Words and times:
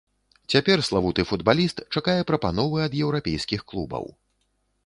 Цяпер 0.53 0.81
славуты 0.87 1.25
футбаліст 1.31 1.83
чакае 2.01 2.17
прапановы 2.31 2.77
ад 2.89 2.93
еўрапейскіх 3.03 3.61
клубаў. 3.75 4.11